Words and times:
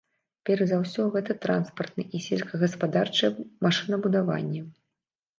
Перш 0.49 0.61
за 0.69 0.77
ўсё, 0.83 1.03
гэта 1.15 1.33
транспартны 1.43 2.05
і 2.19 2.21
сельскагаспадарчае 2.27 3.29
машынабудаванне. 3.65 4.61